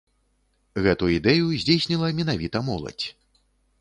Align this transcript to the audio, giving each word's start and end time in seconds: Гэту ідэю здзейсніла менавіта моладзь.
Гэту 0.85 1.09
ідэю 1.17 1.45
здзейсніла 1.63 2.07
менавіта 2.21 2.57
моладзь. 2.71 3.07